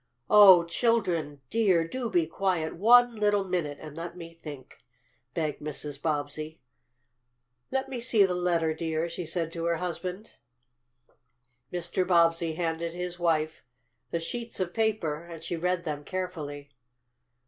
[0.31, 4.79] "Oh, children dear, do be quiet one little minute and let me think,"
[5.35, 6.01] begged Mrs.
[6.01, 6.59] Bobbsey.
[7.69, 10.31] "Let me see the letter, dear," she said to her husband.
[11.71, 12.07] Mr.
[12.07, 13.63] Bobbsey handed his wife
[14.09, 16.71] the sheets of paper, and she read them carefully.